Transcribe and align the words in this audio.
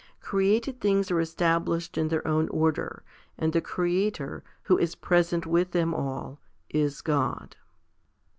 Created 0.19 0.81
things 0.81 1.11
are 1.11 1.21
established 1.21 1.95
in 1.95 2.07
their 2.07 2.27
own 2.27 2.49
order, 2.49 3.03
and 3.37 3.53
the 3.53 3.61
Creator, 3.61 4.43
who 4.63 4.75
is 4.79 4.95
present 4.95 5.45
with 5.45 5.73
them 5.73 5.93
all, 5.93 6.39
is 6.71 7.01
God. 7.01 7.55